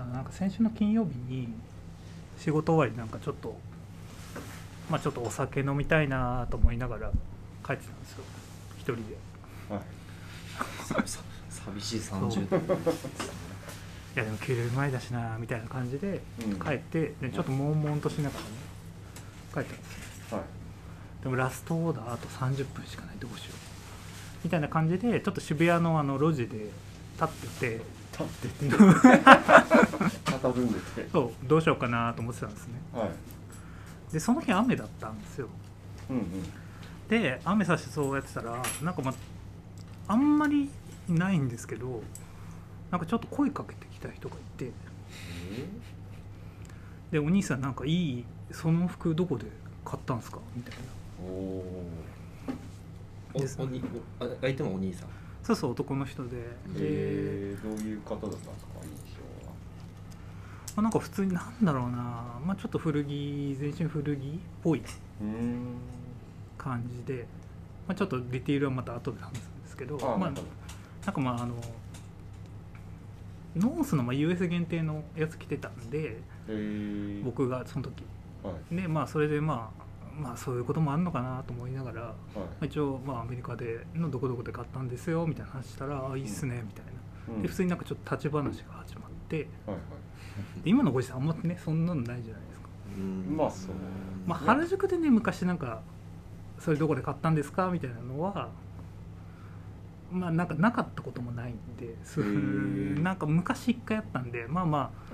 [0.00, 1.48] あのなんか先週の金曜日に
[2.38, 3.54] 仕事終わりなんかちょっと
[4.88, 7.10] まあちょっとお酒飲みたいなと思いながら
[7.66, 8.24] 帰ってたんですよ。
[8.78, 9.02] 一人で。
[9.68, 9.82] はい。
[11.06, 12.62] さ寂しい30代い
[14.16, 16.58] やでも給料前だしなみたいな感じでうん。
[16.58, 18.46] 帰って、でちょっと悶々としながらね
[19.52, 20.38] 帰ったんですよ。
[20.38, 21.22] はい。
[21.22, 23.56] でもラストオーダーあと30分しかないどうしよう。
[24.44, 26.70] みたいな感じでちょっと渋谷のあの路地で
[27.20, 27.28] 立っ
[27.60, 28.00] てて。
[28.10, 28.76] 立ってて
[30.42, 32.74] 佇んでてそうどうしようかなと思ってたんですね。
[32.92, 33.10] はい。
[34.12, 35.48] でその日雨だったんですよ。
[36.08, 36.26] うんうん。
[37.08, 39.14] で雨さしてそうやってたらなんかまあ
[40.08, 40.70] あんまり
[41.08, 42.02] ないんですけど
[42.90, 44.70] なんかちょっと声かけてきた人がいて。
[47.10, 49.46] でお兄さんなんかいいその服どこで
[49.84, 50.38] 買ったんですか？
[50.54, 50.78] みたいな。
[51.24, 51.64] おお
[53.34, 53.40] お
[54.40, 55.08] 相手もお兄さん。
[55.42, 56.30] そうそう男の人で。
[56.30, 56.44] で、
[56.76, 58.50] えー、どういう方だったんですか？
[60.80, 61.96] あ、なんか普通になんだろうな、
[62.44, 64.22] まあ、ちょっと古着全身古着っ
[64.62, 64.82] ぽい
[66.58, 67.26] 感じで、
[67.86, 69.96] まあ、ちょっとディティールはまた後で話すんですけど。
[69.98, 70.32] まああ
[71.06, 71.54] なんかまああの
[73.56, 76.52] ノースのまあ US 限定のやつ着てたんでえ。
[76.52, 78.04] ー、僕がその時。
[78.42, 78.74] はい。
[78.76, 82.14] でまあそれでまあまあそういうこともあるのかなと思いながら、まはい。
[82.62, 87.34] あ、一応まあアメリカでのどこどこで買ったんですよみたいな話したら「あいいっすね」みたいな。
[87.34, 87.42] うん。
[87.42, 89.76] で普通になんかちょっと立ち話が始まってはいは
[90.62, 93.00] で今のご時世あんまねそんなのないじゃないですか、う
[93.32, 93.36] ん。
[93.36, 93.74] まあそう。
[94.26, 95.82] まあ、原宿でね昔なんか
[96.58, 98.50] 「それどこで買ったんですか?」みたいなのは
[100.12, 101.96] まあなんかなかったこともないんで
[103.02, 105.10] なんか昔一回やったんでまあまあ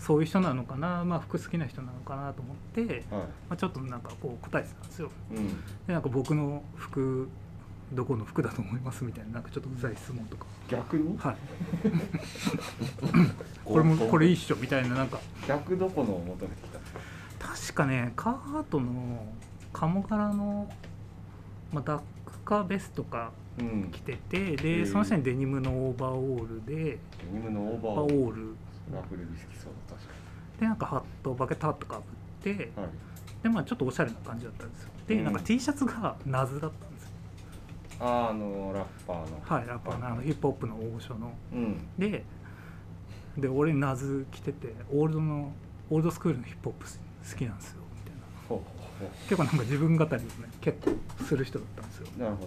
[0.00, 3.00] そういう人なのかな、まあ、服好きな人なのかなと思って、いはい。
[3.00, 3.06] ま
[3.50, 5.10] あ、ちょっとなんかこう答えてたんですよ。
[5.30, 5.48] うん。
[5.86, 7.28] でなんか僕の服
[7.92, 10.46] どこの服だと思いますみたいななんかちょっとうざい質問とか。
[10.68, 11.16] 逆に？
[11.18, 11.36] はい。
[13.64, 15.18] これもこれいいっしょみたいななんか。
[15.48, 16.78] 逆どこのを求めてきた？
[17.48, 19.26] 確かねカートの
[19.72, 20.70] 鴨柄の、
[21.72, 23.88] まあ、ダックかベストかうん。
[23.90, 24.86] 着ててへでー。
[24.90, 26.98] その下にデニムのオーバーオールでデ
[27.32, 28.54] ニムのオーバオーーオール。
[28.94, 30.14] ラフルで好きそうだ確か
[30.60, 32.90] でなんかハットバケットハットかぶってにはい。
[33.42, 34.90] でまあちょっとおしゃれな感じだったんですよ。
[35.08, 35.24] で、うん。
[35.24, 36.76] なんか T シャツがナズだった。
[36.76, 36.89] んですよ
[38.00, 39.40] あーあのラッパーの。
[39.44, 41.32] はいラッパーのあのヒップホップの大御所の。
[41.52, 41.78] うん。
[41.98, 42.24] で
[43.38, 45.52] で俺ナズ着ててオールドの
[45.90, 48.22] オールドスクールのヒップホップ好きなんですよみたいな。
[48.48, 50.24] ほう結構なんか自分語りをね
[50.60, 52.06] 結構する人だったんですよ。
[52.16, 52.46] うなるほ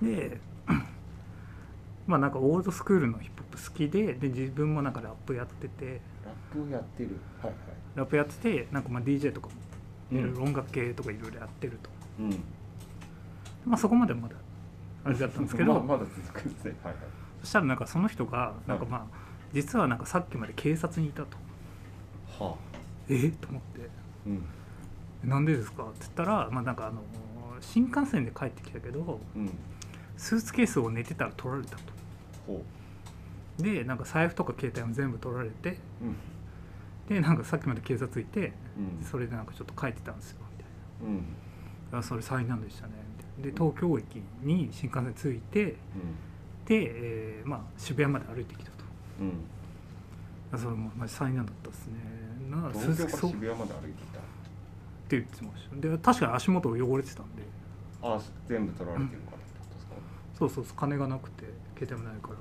[0.00, 0.06] ど。
[0.06, 0.38] で
[2.06, 6.00] まあなんかオールドスクールのヒップホップ好きでで自分もなんかラップやってて。
[6.24, 7.16] ラップをやってる。
[7.42, 7.54] はいはい。
[7.94, 9.52] ラップやっててなんかまあ DJ とかも
[10.10, 12.30] いろいろう音楽系とかいろいろやってると、ん
[13.66, 14.36] まあそこまでまだ
[15.04, 16.74] あれだったんですけど、まあまだ続くんですね。
[16.82, 17.02] はいはい。
[17.40, 19.06] そしたらなんかその人がなんかまあ
[19.52, 21.36] 実はなんかさっきまで警察にいたと。
[22.44, 22.78] はあ。
[23.08, 23.30] え？
[23.30, 23.88] と思って。
[24.26, 25.28] うん。
[25.28, 25.84] なんでですか？
[25.84, 27.02] って言ったら、まあ、なんかあの
[27.60, 29.50] 新幹線で帰ってきたけどうん。
[30.16, 31.82] スーツケースを寝てたら取られたと。
[32.46, 32.62] ほ
[33.58, 36.16] でなんか財布とか携帯も全部取られてううん。
[37.08, 38.52] でなんかさっきまで警察いて
[39.00, 39.04] うん。
[39.04, 40.38] それでなんかちょっと帰ってたんですよ
[41.02, 42.02] みたいうん。
[42.02, 45.76] それ災難でしたねみたいなで東京駅に新幹線着いてで、
[46.70, 48.84] えーまあ、渋谷まで歩いてきたと。
[49.20, 49.32] うん。
[50.52, 51.94] あそれもまあ災難だったですね。
[52.50, 54.18] な東京から渋谷まで歩いてきた。
[54.18, 54.22] っ
[55.08, 57.42] て言ってましたで確かに足元汚れてたんで。
[58.02, 59.92] あ全部取られてるからってことですか？
[60.38, 61.44] そうそうそう金がなくて
[61.78, 62.36] 携帯もないから、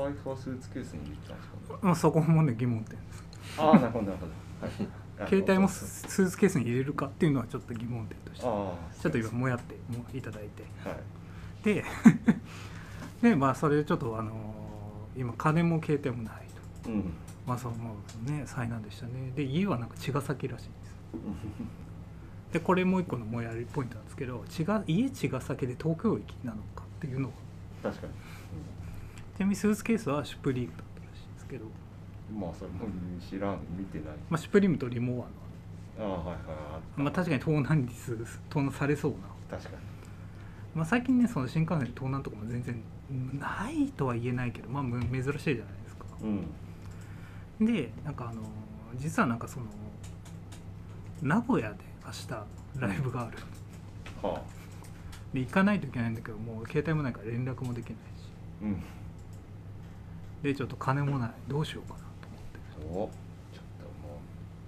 [0.00, 1.78] 財布はスーツケースに入れてたんですか？
[1.80, 3.24] まあ、そこもね疑問点です。
[3.58, 4.32] ああなるほどなるほど、
[4.66, 4.88] はい、
[5.18, 8.42] 携帯もあススーツケースに入れるかっていうのはちょっと疑問点として。
[8.42, 10.62] ちょあっと今もやってもういただいて。
[10.88, 11.64] はい。
[11.64, 11.84] で
[13.30, 14.54] でまあそれでちょっとあの
[15.16, 16.46] 今金も携帯もない
[16.82, 16.90] と。
[16.90, 17.12] うん。
[17.46, 17.96] まあそのも
[18.26, 19.32] うね災難でしたね。
[19.36, 20.96] で家はなんか茅ヶ崎らしいんです。
[22.52, 27.32] でこれもう一個のもやりポイントなんですけど茅ヶ家茅ヶ崎で東京駅なのかっていうのを
[27.82, 28.12] 確かに、
[29.36, 31.81] ちなみにスーツケースはシュプリームだったらしいんですけど、うん
[32.30, 32.86] まあそれも
[33.20, 34.16] 知らん見てない。
[34.28, 35.24] まあ、シュプリームとリモアの。
[35.98, 38.16] ああはいはいあまあ、確かに盗難率
[38.48, 39.18] 盗難されそうな、
[39.50, 39.76] 確かに。
[40.74, 42.82] まあ、最近ねその新幹線で盗難とかも全然
[43.38, 46.06] ないとは言えないけど、まあ、む珍しいじゃないですか。
[46.22, 47.66] うん。
[47.66, 48.42] でなんかあの
[48.96, 49.66] 実はなんかその
[51.20, 52.28] 名古屋で明日
[52.80, 53.38] ライブがある。
[54.22, 54.42] はあ。
[55.34, 57.98] で行かないといけないんだけどもう携帯もないから連絡もできないし。
[58.62, 58.82] うん。
[60.42, 61.30] でちょっと金もない。
[61.48, 62.04] どうしようかな
[62.82, 64.20] ちょっとも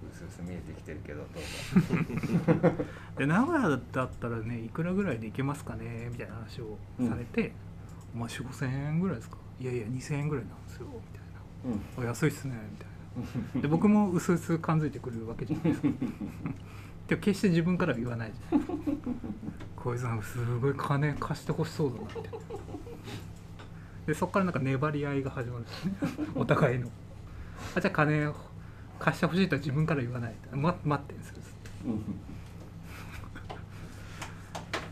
[0.03, 2.83] ううすうす見えてきてるけどどうぞ。
[3.17, 6.77] で名古屋だったらねいくらぐらいで行けますかねみたいな話を
[7.07, 7.53] されて
[8.15, 10.87] 「お前4 5千円ぐらいですか?」「いやいや2000円ぐらいなんですよ」
[11.65, 12.01] みたいな。
[12.01, 12.05] うん。
[12.05, 12.95] あ安いっすねみたいな。
[13.61, 15.87] で僕も薄々感づいてくるわけじゃないですか
[17.07, 18.67] でも決して自分からは言わないじゃない。
[19.75, 22.29] こいつなんかすごい金貸してほしそうだなみたいな。
[24.07, 25.93] でそこからなんか粘り合いが始まるんですね。
[26.35, 26.89] お互いの
[27.75, 28.35] あじゃあ金を
[28.99, 31.35] 貸してほしいとは自分から言わない、ま、待ってんですよ。
[31.35, 31.49] ずっと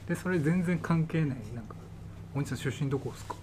[0.08, 1.38] でそれ全然関係ない。
[1.56, 1.76] なんか
[2.36, 3.36] 「お兄さん出身どこですか?」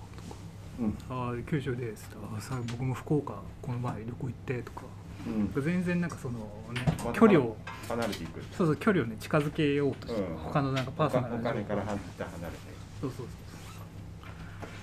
[0.79, 0.93] うん。
[0.93, 4.83] とか「ああ九州です」ああさ僕も福岡この前旅行行って」とか。
[5.27, 5.63] うん。
[5.63, 6.39] 全然なんかその
[6.75, 7.57] ね距離を
[7.89, 8.41] 離れていく。
[8.53, 10.37] そうそう距離をね近づけようとして、うん。
[10.37, 12.59] 他のなんかパーソナルおな金から離れて離れて。
[13.01, 13.27] そうそうそう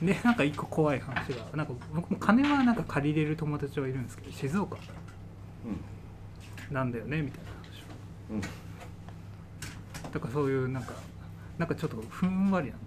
[0.01, 4.77] でなんか一個怖い話がなんか僕も金はなんか借りれる友達はいるんですけど静岡
[6.71, 6.83] な。
[6.83, 6.91] ん。
[6.91, 7.51] だよねみたいな
[8.31, 8.41] うんうん。
[8.41, 8.49] 話
[10.13, 10.93] だからそういうなんか
[11.57, 12.79] なんかちょっとふんわりなん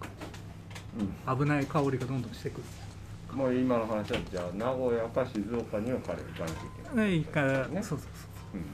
[1.35, 2.63] か危ない香りがどんどんしてくる。
[2.63, 2.91] うん
[3.31, 6.55] もう今の話はじゃあ名古屋か静岡には彼行かなきゃい
[6.91, 7.81] けない、でいいから、ね。
[7.81, 8.57] そうそうそうう。
[8.57, 8.65] ん、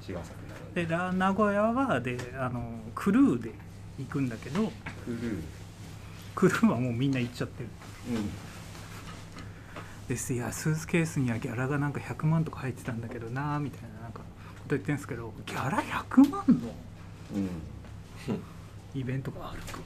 [0.00, 2.62] 茅ヶ崎なのででラ名古屋はであの
[2.94, 3.50] クルーで
[3.98, 4.70] 行くんだけど
[5.04, 5.42] クルー
[6.38, 7.68] クルーはもうみんな行っちゃってる。
[8.12, 8.30] うん。
[10.06, 14.24] ですいやスーツケースにはギャラがなんか100万とか入ってたんだけどなーみたいななんかこ
[14.68, 16.54] と言ってるんですけどギャラ100万の
[17.34, 17.50] うん。
[18.94, 19.80] イベントがあるか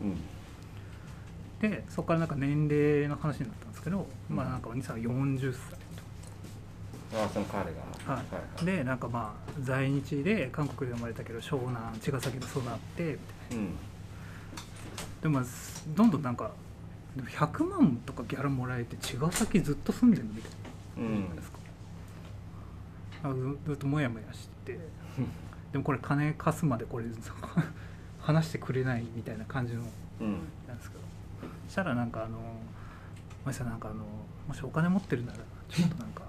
[0.00, 1.70] うん。
[1.70, 7.70] でそこからなんか年齢の話になったんですけど、うんまあなんかお兄さんは40歳ああその彼が。
[8.06, 8.22] と、は
[8.62, 12.62] いでなんかまあ在日で韓国で生まれたけど湘南茅ヶ崎で育っ
[12.96, 13.18] てみ
[13.50, 13.64] たいな。
[13.64, 13.89] うん
[15.22, 15.48] でもまあ
[15.94, 16.50] どんどんなんか
[17.16, 20.52] でも100万とかギャラもらえて茅ヶ崎ずっと住んでるみたい
[20.98, 21.28] うん。
[21.30, 21.58] なですか、
[23.24, 24.78] なんかずずっとモヤモヤしてて。
[25.72, 27.04] でもこれ金貸すまでこれ
[28.20, 29.82] 話してくれないみたいな感じの
[30.20, 30.32] うん。
[30.66, 31.02] なんですけど。
[31.66, 32.38] そしたらなんかあの
[33.46, 34.04] 「マさんなんかあの
[34.48, 35.38] もしお金持ってるなら
[35.68, 36.22] ちょっとなんか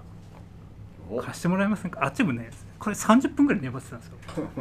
[1.10, 1.20] お。
[1.20, 2.50] 貸してもらえませんか?」あっちもね
[2.82, 4.16] これ30分ぐらい粘ってたんですよ。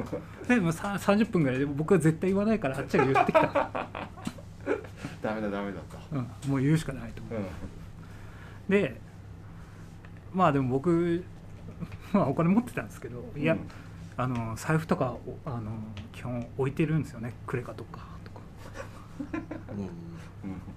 [0.48, 3.90] でもさ30分ぐらいで僕は絶対言わないからあっちが言ってきた、
[5.24, 5.98] ダメだダメだと。
[6.12, 7.40] うん、もう言うしかないと思う。
[7.40, 7.48] うん。
[8.70, 9.02] で
[10.36, 11.26] まあでも僕
[12.14, 13.58] まあお金持ってたんですけどいや、
[14.18, 15.72] あの財布とかおあの
[16.12, 17.34] 基本置いてるんですよね。
[17.48, 18.42] クレカとかとか。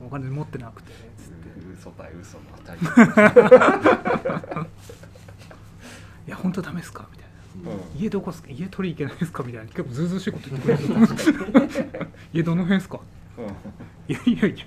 [0.00, 1.60] お金持ってなくてつって。
[1.60, 1.74] うん。
[1.74, 2.80] 嘘だ嘘の当たり
[6.26, 7.23] 「いや本当ダメですか?」みたいな
[7.54, 8.48] うん「家どこですか？
[8.50, 9.66] 家取り行けないですか?」みたいな。
[9.70, 13.00] 結構ずうずうしいこと言ってくれる家どの辺ですか?」
[14.08, 14.64] いやいやいや。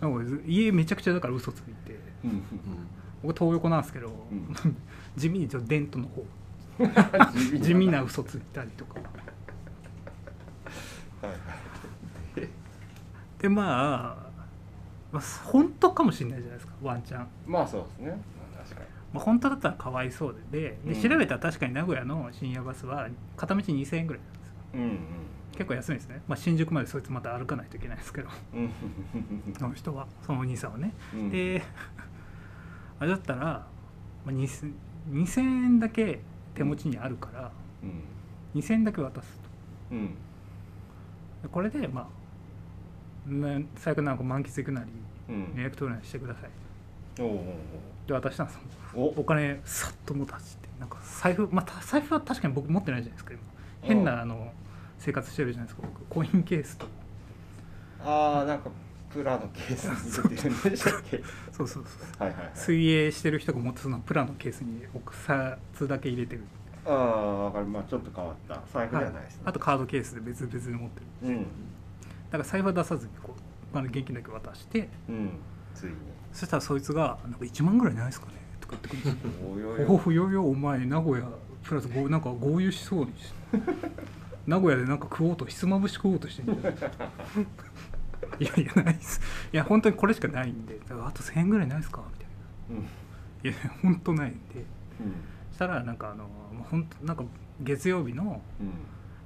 [0.00, 1.98] なんかず家めちゃくちゃだから嘘ついて。
[2.24, 2.30] うん。
[2.30, 2.42] うん
[3.22, 4.14] 僕東横なんですけど、ん。
[5.14, 6.24] 地味にちょっと伝統の方。
[7.38, 8.94] 地地味な嘘ついたりとか。
[11.20, 11.36] はいは
[12.42, 12.48] い。
[13.38, 14.30] でまあ、
[15.12, 16.72] まあ、本当かもしれないじゃないですか。
[16.82, 18.18] ワンチャン、まあそうですね
[19.12, 20.78] まあ本当だったらかわいそうで。
[20.84, 24.54] で調べたら確かに名古屋の深夜バスは片道2000円ぐらいなんですよ。
[24.74, 24.98] うん
[25.52, 28.28] 結構安いんですね、まあ、新宿までそいつまた歩かないといけないですけど。
[28.54, 28.60] うん。
[28.60, 28.70] うん
[29.58, 30.94] その人はそのお兄さんはね。
[31.12, 31.30] うん。
[31.30, 31.62] で
[32.98, 33.66] あれだったら、ま
[34.28, 34.72] あ、2000
[35.10, 36.20] 2000円だけ
[36.54, 37.50] 手持ちにあるから
[37.82, 38.60] うん。
[38.60, 39.40] 2000円だけ渡す
[39.90, 40.14] うん。
[41.50, 42.08] これでま
[43.28, 44.90] あね最悪なんか満喫行くなり
[45.28, 45.52] うん。
[45.56, 46.50] 予約取るなりしてください
[47.20, 47.36] おうおう
[48.10, 48.60] で渡したんですよ。
[49.16, 49.24] お。
[49.24, 53.40] 金さっと持たせてなんか財布まあた財布は確かに僕持ってないじゃないですか今。
[53.82, 54.52] 変なあの
[54.98, 56.04] 生活してるじゃないですか僕。
[56.06, 56.86] コインケースと。
[58.04, 58.70] ああなんか
[59.12, 61.22] プラのケースに入れてるんでしたっけ？
[61.52, 62.50] そうそうそうはいはいはい。
[62.54, 66.42] 水泳してる人が持ってそのプラのケースにお札だけ入れてる、
[66.86, 67.66] ああわかる。
[67.66, 68.60] まあちょっと変わった。
[68.72, 69.42] 財布ではないですね。
[69.44, 71.28] あとカードケースで別々に持ってる。
[71.28, 71.46] うん
[72.30, 73.34] だから財布は出さずにこ
[73.74, 75.30] うあの現金だけ渡してうん。
[75.74, 75.94] ついに
[76.32, 79.48] そしたらそいつが「なんか1万ぐらいないですかね?」とか言ってくるんですよ。
[79.54, 81.26] およおよおよよお前名古屋
[81.64, 83.32] プラスごなんか合流しそうにし
[84.46, 86.58] 名古屋でなんか食おうとひつまぶし食おうとしてんじゃん
[88.42, 89.20] いやいやないっす。
[89.52, 90.78] いや本当にこれしかないんで。
[90.88, 92.02] だからあと1000円ぐらいないですか？
[92.12, 92.28] みたい
[92.70, 92.82] うん。
[92.82, 92.88] な
[93.42, 94.38] いや本当ないんで。
[94.60, 94.64] うん。
[95.50, 96.28] そしたらなんかあの
[96.70, 97.24] 本当なんか
[97.60, 98.70] 月曜日のうん。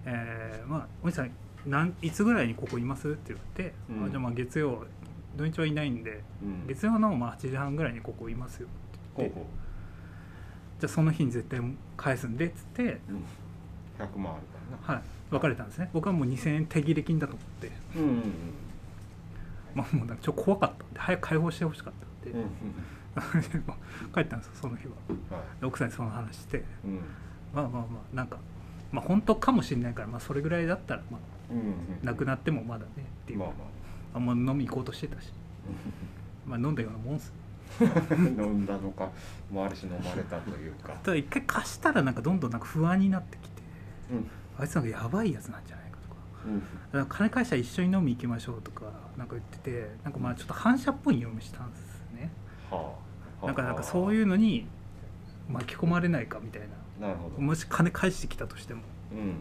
[0.06, 1.30] えーまあおじさん
[1.66, 3.08] なんいつぐらいにここいます？
[3.10, 4.04] って言って、うん。
[4.06, 4.84] あじゃあまあ月曜
[5.36, 6.66] 土日はいないんでうん。
[6.66, 9.22] 月曜のまあ8時半ぐらいにここいますよって。
[9.22, 9.40] 言って
[10.80, 11.60] じゃあその日に絶対
[11.96, 14.04] 返すんでっつってううん。
[14.06, 14.94] 100万あるからな。
[14.94, 15.02] はい。
[15.30, 15.90] 別れたんですね。
[15.92, 18.22] 僕はもう2000円手切れ金だと思ってうんうん
[19.74, 22.48] まあもうなんかちょっと怖かったんで早く解放してほしかったんで、うんうん
[24.12, 24.92] 帰ったんですよその日は。
[25.38, 25.60] はい。
[25.60, 26.64] で奥さんにその話して。
[26.84, 26.98] うん。
[27.54, 27.80] まあまあま
[28.12, 28.38] あなんか
[28.92, 31.20] まあ本当かもしれないからまあそれぐらいだったらまあ
[31.52, 31.74] うんうん。
[32.02, 33.58] なくなってもまだねっていう、まあまあ
[34.14, 35.32] あんま飲み行こうとしてたし。
[36.46, 37.32] まあ飲んだようなもんっす。
[37.80, 39.10] 飲んだのか
[39.50, 40.92] もうある種飲まれたというか。
[41.02, 43.62] ただ一回貸したらなんかどんどんなんか不安になってきて。
[44.12, 44.26] うん。
[44.58, 46.14] あいつなんかやばいやつなんじゃないかとか。
[46.46, 46.60] うん。
[46.60, 48.84] だから金返したら一緒に飲み行きましょうとか
[49.16, 52.30] なんか言っててなんかまあちょっと反射っぽい読みしたんですね。
[52.70, 52.94] は
[53.42, 53.46] あ。
[53.46, 54.66] なんかなんかそういうのに
[55.48, 56.62] 巻き込まれないかみたい
[57.00, 57.08] な。
[57.08, 57.40] なるほど。
[57.40, 58.82] もし金返してきたとしても。
[59.12, 59.34] うん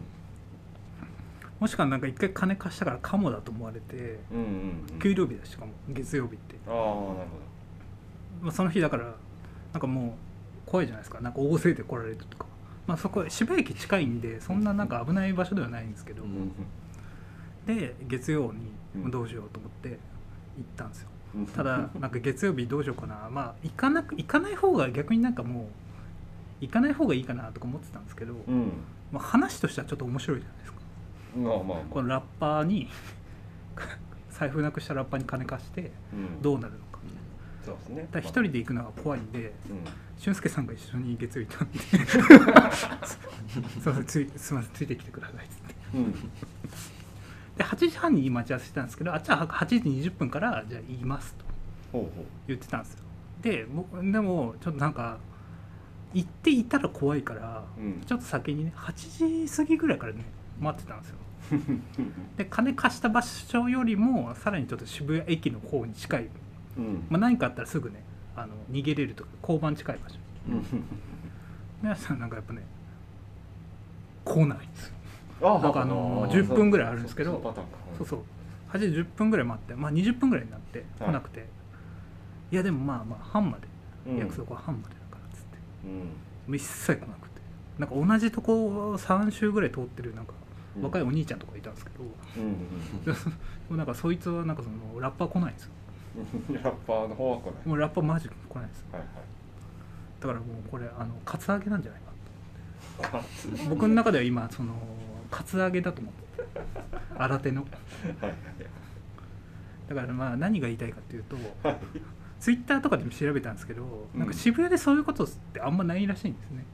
[1.64, 4.98] もしくはなんか一回金貸したからカモだと思われてうんうんうん。
[5.00, 7.14] 給料日だしかも月曜日って、ああなるほ
[8.42, 9.14] まあ、その日だから
[9.72, 10.18] なんかも
[10.66, 11.22] う怖いじゃないですか。
[11.22, 12.44] なんか大勢で来られるとか。
[12.86, 16.52] まあそこ渋谷駅近いんでそんななんか危ない場所ではないんですけど、どうん
[17.64, 19.04] で月曜うん。
[19.06, 19.98] にどうしようと思って行っ
[20.76, 21.08] たんですよ。
[21.34, 21.46] うん。
[21.46, 23.30] ただなんか月曜日どうしようかな。
[23.30, 25.64] まあ行かなく行かない方が逆になんかもう
[26.60, 28.72] 行かない方がいいかなとか思ってたんですけど、うん。
[29.10, 30.73] まあ、話としてはちょっと面白いじゃないですか
[31.90, 32.88] このラッパーに
[34.30, 36.42] 財布なくしたラッパーに金貸してうん。
[36.42, 36.98] どうなるのか。
[37.64, 38.08] そうですね。
[38.10, 39.84] だ一人で行くのが怖いんでうん。
[40.18, 41.78] 俊介さんが一緒に月曜行ったんで。
[41.82, 45.74] すいませんついすいませんついてきてくださいっつって。
[45.94, 46.12] うん。
[47.56, 51.34] で8時半に待ち合わせしたんですけどあっちは8時20分からじゃあ言います
[51.92, 52.10] と。
[52.48, 53.04] 言ってたんですよ。
[53.42, 55.18] で僕でもちょっとなんか
[56.12, 58.00] 行っていたら怖いからううん。
[58.00, 60.24] ちょっと先にね8時過ぎぐらいからね
[60.60, 61.16] 待ってたんですよ。
[62.36, 66.28] で金貸した場所よりもさらにちょっと渋谷駅の方に近い、
[66.78, 67.06] うん。
[67.10, 68.02] まあ、何かあったらすぐね
[68.34, 70.16] あの逃げれるとか交番近い場所。
[70.48, 70.64] う ん
[71.82, 72.62] 皆さんなんかやっぱね
[74.24, 74.94] 来ないんですよ。
[75.42, 77.54] あなんかあの10分ぐらいあるんですけど
[77.98, 78.20] そうそう
[78.70, 81.46] 8時10分ぐらい待ってまあ20分ぐらいになって来なくて、
[82.50, 83.68] い、やでもまあまあ半まで。
[84.10, 84.18] うん。
[84.18, 85.98] 約束は半までだからっつって、うん。
[85.98, 86.04] も
[86.48, 87.40] う一切来なくて。
[87.78, 90.32] なんか同じとこ3周ぐらい通ってるなんか
[90.80, 92.04] 若いお兄ちゃんとかいたんですけど、
[93.68, 95.70] うん なんかそいつはなんかそのラッパー来ないんですよ。
[96.48, 97.68] う んラッパーの方は来ない。
[97.68, 98.86] もうラッパーマジ来ないんですよ。
[98.92, 99.02] はい
[100.20, 102.00] だからもうこれあのカツアゲなんじゃない
[103.10, 104.72] かはいと僕の中では今その
[105.30, 106.24] カツアゲだと思って。
[107.18, 107.62] 新手の。
[108.20, 108.34] はいはい。
[109.88, 111.78] だからまあ何が言いたいかっていうとはい。
[112.40, 114.20] ツイッターとかでも調べたんですけど、うん。
[114.20, 116.64] なんか渋谷でそういうことってあんまないらしいんですね、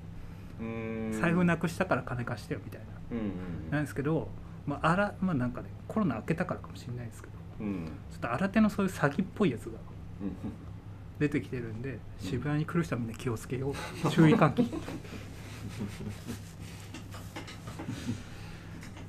[0.61, 1.21] うーん。
[1.21, 2.87] 財布なくしたから金貸してよみたいな
[3.71, 4.29] なんですけど、
[4.67, 7.87] まあ、あらまあなんかねコロナ明けたからかもしれないですけどうん。
[8.11, 9.73] ちょっと新手のそういう詐欺っぽいやつが
[10.23, 10.33] うん。
[11.19, 13.75] 出てきてるんで渋谷に来る人はみんな気をつけよう。
[14.11, 14.71] 注意喚起。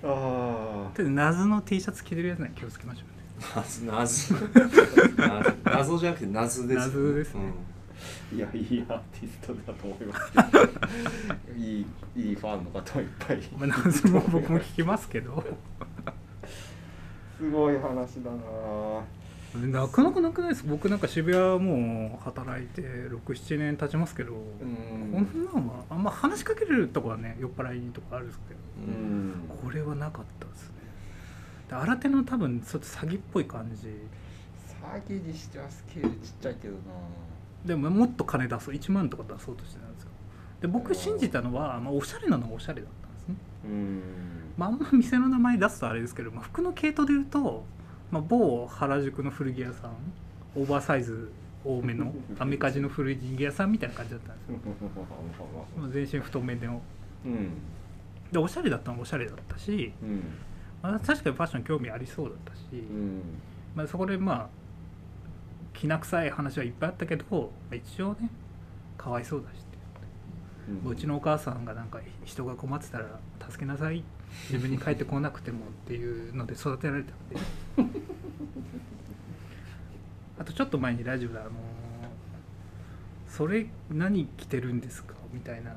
[0.03, 3.12] あで謎の T シャツ着てるやつには気をつけましょうね。
[3.55, 3.86] 謎。
[3.86, 4.36] 謎。
[5.17, 7.41] 謎 謎じゃなくて謎ですよ謎ですね。
[7.46, 7.71] あ
[8.34, 10.31] いやいいアーティストだと思います。
[10.31, 13.41] けどいいいいファンの方もいっぱい。
[13.58, 13.79] まあ
[14.31, 15.43] 僕も聞きますけど。
[17.38, 19.03] すごい話だな。
[19.53, 25.12] なかなかなくないです僕なんか渋谷もう働いて67年経ちますけど、うん。
[25.12, 28.60] こんなんはあんま話しかけれるとこはね酔っ払いとかあるんですけど
[29.62, 30.75] これはなかったですね。
[31.67, 33.88] で新手の多分ちょっと詐欺っぽい感じ。
[34.81, 36.79] 詐欺にしてはスケールちっちゃいけどな
[37.65, 38.75] でももっと金出そう。
[38.75, 40.10] 1万とか出そうとしてたんですよ。
[40.62, 44.01] で僕信じたのは、まあ、おしゃれなのはおしゃれだったんですね、うん。
[44.58, 47.65] まあ、あんま店の名前出すとあれですけど、まあ、服の系統で言うと、
[48.12, 49.91] まあ、某原宿の古着屋さん
[50.56, 51.32] オーバーサイズ
[51.63, 54.58] 多めの アメカジの古着屋さんみたいな感じだったんですよ。
[55.77, 57.50] ま あ全身太めでうん。
[58.32, 60.24] でおしゃれだったのはおしゃれだったし、うん。
[60.84, 63.22] まあ、確かにファッション興味ありそうだったし、うん。
[63.75, 64.50] まあ、そこでまあ
[65.81, 68.29] きな臭い話はいっぱいあったけど、まあ、一応ね
[68.97, 69.71] かわいそうだしって。
[70.88, 73.19] うちのお母さんがなんか人が困ってたら
[73.50, 74.03] 助けなさい。
[74.50, 77.35] 自分に帰ってこなくてもっていうので育てられたんで。
[80.39, 81.50] あとちょっと前にラジオであの
[83.27, 85.15] それ何着てるんですか？
[85.33, 85.75] みたいな。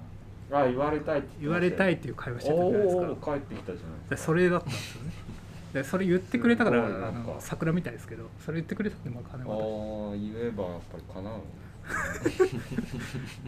[0.52, 3.32] あ言われたいって言われたいっっていう会話てしてたじゃないですか。
[3.32, 5.12] 帰ってきたじゃないでそれだったんですよね
[5.74, 9.56] でそれ言ってくれたからあの桜みたいですけどそれ言ってくれたんでまあ金あは
[10.12, 11.40] あ言えばやっぱりかなう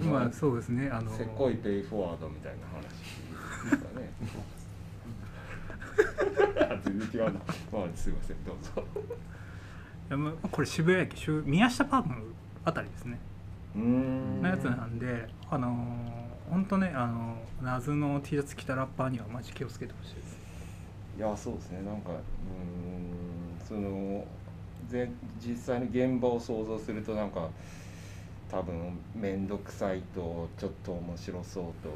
[0.04, 2.82] まあそうですねあのせっこいペイフォワードみたいな話
[3.64, 4.10] ですかね。
[6.84, 7.32] 全然違うな。
[7.32, 7.40] ま
[7.84, 8.84] あすいませんどうぞ
[10.08, 12.16] いやまあこれ渋谷駅周宮下パークの
[12.64, 13.20] あたりですね。
[13.76, 14.42] うーん。
[14.42, 20.35] のやつなんであのー、ほんとねあの謎の T シャツ着たラッパーにはマジ気をつけてほしいです
[21.16, 21.82] いやそうですね。
[21.82, 24.24] なんかうーんその
[24.88, 27.48] ぜ実際の現場を想像するとなんか
[28.50, 31.90] 多分面倒くさいとちょっと面白そうと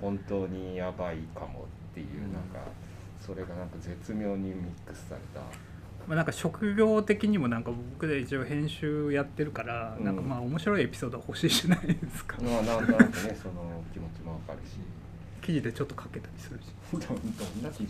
[0.00, 2.32] 本当にやばいかもっていう、うん。
[2.32, 2.60] なんか
[3.24, 5.40] それがなんか絶妙にミックスされた。
[6.08, 10.04] まあ、なんか職業的にもなんか僕で一応編集やってるから、うん。
[10.04, 12.36] なんかまあ面白いエピソードは欲しいじゃないですか。
[12.42, 14.78] まあなんとなくねその気持ちもわかるし
[15.40, 16.64] 記事でちょっと書けたりするし。
[16.92, 17.02] どん
[17.62, 17.70] な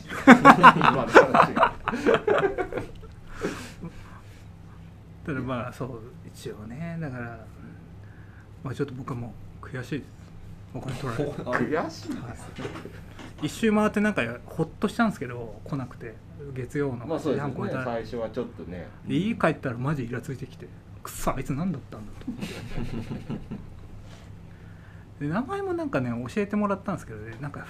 [5.25, 7.47] ただまあそう一応ねだから
[8.63, 10.09] まあちょっと僕はもう悔しいです。
[10.75, 11.33] お金取られて。
[11.43, 12.49] 悔しいです。
[13.43, 16.15] 一周回ってなんかほっとしたんですけど来なくて
[16.55, 17.55] 月曜の8まあそうですよね。
[17.55, 18.87] 時半超えたら、最初はちょっとね。
[19.07, 20.67] で家帰ったらマジイラついてきて
[21.03, 22.27] くっそあいつ何だったんだと
[25.21, 27.67] で名前もなんかね教えてもらったんですけどねなんか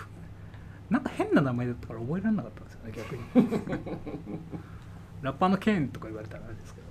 [0.88, 3.22] なんか変な名前だったから覚えられなかったんですよね逆に。
[5.22, 6.86] ラッパーのケンとか言われたらあれですけど。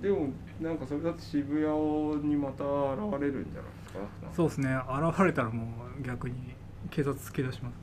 [0.00, 0.28] でも
[0.60, 3.92] なんかそれだって渋谷にまた現れるんじゃないです
[4.26, 4.32] か？
[4.32, 4.74] そうですね
[5.10, 5.66] 現れたらも
[5.98, 6.54] う逆に
[6.90, 7.74] 警察突き出します。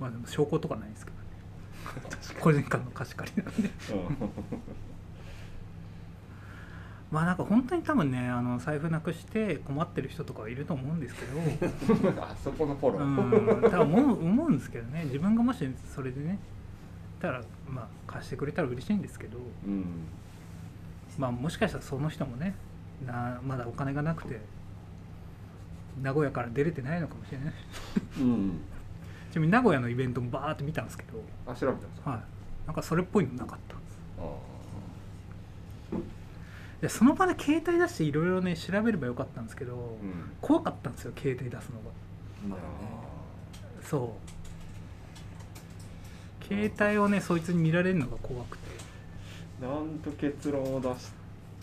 [0.00, 2.40] まあでも証拠とかないですけどね。
[2.40, 3.70] 個人間の貸し借りなんで
[7.10, 11.38] まあなんか本当に多分ねあの財布なくして困ってる人とかはいると思うんですけど。
[12.10, 13.70] う んあそこのフォロうー、ん。
[13.70, 15.04] 多分思う思うんですけどね。
[15.04, 16.38] 自分がもしそれでね
[17.20, 19.38] たらまあ貸してくれたら嬉しいんですけど。
[19.66, 19.84] うん。
[21.18, 22.54] まあもしかしたらその人もね
[23.06, 24.40] なまだお金がなくて
[26.02, 27.54] 名古屋から出れてないのかもしれない。
[28.20, 28.60] うん。
[29.30, 31.22] ちなみに名古屋のイベントもバーって見たんですけど。
[31.46, 32.10] あ調べたんですか？
[32.10, 32.20] はい。
[32.66, 33.76] なんかそれっぽいのなかった。
[33.76, 33.78] あ
[36.80, 40.32] でその場で携帯出していろいろね調べればよかったんですけど、ーうん。
[40.40, 41.90] 怖かったんですよ携帯出すのが。
[42.48, 42.64] まあね。
[43.82, 44.16] そ
[46.40, 46.44] う。
[46.44, 48.66] 携帯をねそいつに見られるのが怖くて。
[49.60, 50.88] なんと結論を出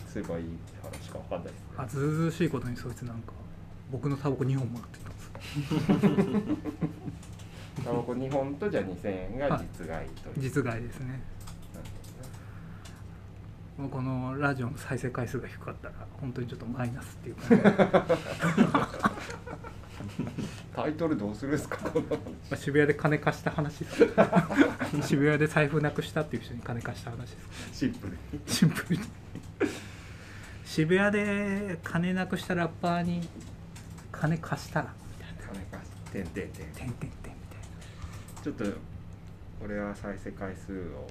[0.08, 1.66] せばいいって話かわかんないですね。
[1.76, 3.32] あずうずうしいことにそいつなんか
[3.92, 5.30] 僕のタバコ2本もらってたんです
[7.84, 11.22] タバコ2本とじゃあ2000円が実害という、実害ですね
[13.76, 18.06] もうこのラジオの再生回数が低かったら本当にちょっとマイナスっていうか、
[20.76, 21.80] タイトルどうするんですか？
[22.56, 24.06] 渋谷で金貸した話です。
[25.08, 27.78] 渋谷で財布なくしたっていう人に金貸した話です。
[27.80, 28.18] シンプルに。
[28.46, 29.02] シンプルに。
[30.64, 33.28] 渋谷で金なくしたラッパーに
[34.12, 35.42] 金貸したらみたいな。
[35.52, 36.66] 金貸してんてんてん。
[36.66, 37.34] てんてんてんみたい
[38.40, 38.64] ちょっと
[39.64, 41.08] 俺は再生回数を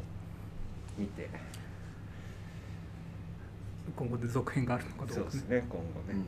[0.97, 1.23] 見て。
[1.23, 1.39] な
[3.95, 5.39] 今後で続編があるのかどそううかね。
[5.39, 6.25] ですね今後ね、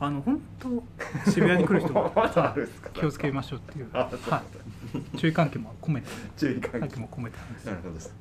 [0.00, 2.54] あの本当渋谷に来る人は
[2.94, 4.10] 気をつけましょうっていう、は
[5.14, 7.00] い、注意喚起も込めて 注意喚起。
[7.00, 8.14] も込めて話なるほどです